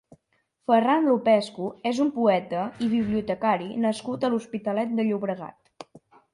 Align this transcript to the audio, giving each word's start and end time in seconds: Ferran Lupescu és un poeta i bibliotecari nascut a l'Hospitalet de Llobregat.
Ferran 0.69 1.05
Lupescu 1.09 1.67
és 1.91 1.99
un 2.07 2.09
poeta 2.15 2.63
i 2.87 2.89
bibliotecari 2.95 3.69
nascut 3.87 4.29
a 4.31 4.35
l'Hospitalet 4.35 5.01
de 5.01 5.09
Llobregat. 5.11 5.89